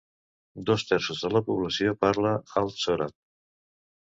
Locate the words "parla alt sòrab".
2.07-3.17